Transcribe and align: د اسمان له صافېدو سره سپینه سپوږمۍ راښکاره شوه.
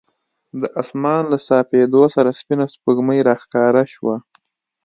د 0.61 0.63
اسمان 0.81 1.23
له 1.31 1.37
صافېدو 1.47 2.03
سره 2.15 2.29
سپینه 2.39 2.65
سپوږمۍ 2.73 3.19
راښکاره 3.27 3.83
شوه. 3.93 4.15